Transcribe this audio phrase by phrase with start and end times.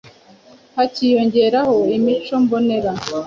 [0.75, 2.91] hakiyongeraho imico mbonera.